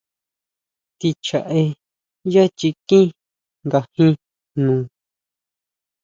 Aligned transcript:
Tʼín 0.99 1.15
chjaʼé 1.25 1.61
yá 2.33 2.43
chikín 2.57 3.07
ngajín 3.69 4.13
jno. 4.53 4.75